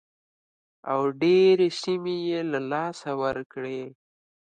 [0.91, 3.81] او ډېرې سیمې یې له لاسه ورکړې.